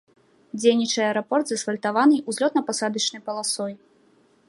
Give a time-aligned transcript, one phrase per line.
[0.61, 3.73] Дзейнічае аэрапорт з асфальтаванай узлётна-пасадачнай паласой.